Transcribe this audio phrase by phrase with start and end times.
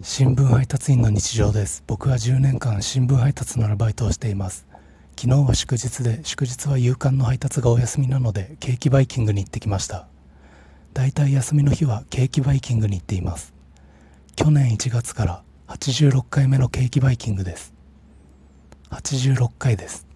[0.00, 1.82] 新聞配達員の日常です。
[1.88, 4.64] 僕は10年間新聞配達のアルバイトをしています。
[5.16, 10.06] 昨日は祝日で祝日は夕刊の配達がお休みなのでケーキバイキングに行ってきました。
[10.94, 13.52] だいたい休みの日はケーキバイキングに行っています。
[14.36, 17.74] 去年1月から86回目のケーキバイキングです。
[18.90, 20.06] 86回です。